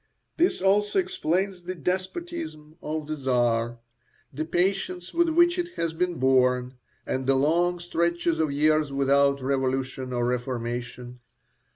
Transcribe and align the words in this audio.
This 0.37 0.63
also 0.63 0.97
explains 0.97 1.61
the 1.61 1.75
despotism 1.75 2.75
of 2.81 3.05
the 3.05 3.15
Czar, 3.15 3.77
the 4.33 4.45
patience 4.45 5.13
with 5.13 5.29
which 5.29 5.59
it 5.59 5.75
has 5.75 5.93
been 5.93 6.15
borne, 6.15 6.73
and 7.05 7.27
the 7.27 7.35
long 7.35 7.77
stretches 7.77 8.39
of 8.39 8.51
years 8.51 8.91
without 8.91 9.41
revolution 9.43 10.11
or 10.11 10.25
reformation. 10.25 11.19